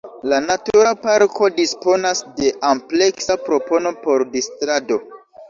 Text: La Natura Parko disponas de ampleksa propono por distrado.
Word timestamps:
La 0.31 0.37
Natura 0.43 0.93
Parko 1.03 1.49
disponas 1.57 2.23
de 2.39 2.49
ampleksa 2.71 3.37
propono 3.45 3.95
por 4.09 4.27
distrado. 4.35 5.01